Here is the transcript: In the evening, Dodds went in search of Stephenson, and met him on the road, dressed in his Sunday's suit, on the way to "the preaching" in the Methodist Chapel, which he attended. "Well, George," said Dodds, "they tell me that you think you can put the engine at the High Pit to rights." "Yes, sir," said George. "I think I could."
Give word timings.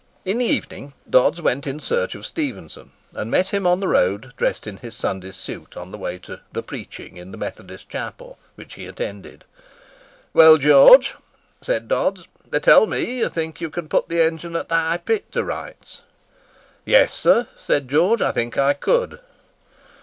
In 0.25 0.39
the 0.39 0.45
evening, 0.47 0.95
Dodds 1.07 1.43
went 1.43 1.67
in 1.67 1.79
search 1.79 2.15
of 2.15 2.25
Stephenson, 2.25 2.91
and 3.13 3.29
met 3.29 3.49
him 3.49 3.67
on 3.67 3.81
the 3.81 3.87
road, 3.87 4.33
dressed 4.35 4.65
in 4.65 4.77
his 4.77 4.95
Sunday's 4.95 5.35
suit, 5.35 5.77
on 5.77 5.91
the 5.91 5.97
way 5.99 6.17
to 6.17 6.41
"the 6.53 6.63
preaching" 6.63 7.17
in 7.17 7.29
the 7.29 7.37
Methodist 7.37 7.87
Chapel, 7.87 8.39
which 8.55 8.73
he 8.73 8.87
attended. 8.87 9.45
"Well, 10.33 10.57
George," 10.57 11.13
said 11.61 11.87
Dodds, 11.87 12.23
"they 12.49 12.59
tell 12.59 12.87
me 12.87 13.01
that 13.03 13.11
you 13.17 13.29
think 13.29 13.61
you 13.61 13.69
can 13.69 13.87
put 13.87 14.09
the 14.09 14.23
engine 14.23 14.55
at 14.55 14.69
the 14.69 14.75
High 14.75 14.97
Pit 14.97 15.31
to 15.33 15.43
rights." 15.43 16.01
"Yes, 16.83 17.13
sir," 17.13 17.47
said 17.55 17.87
George. 17.87 18.21
"I 18.21 18.31
think 18.31 18.57
I 18.57 18.73
could." 18.73 19.19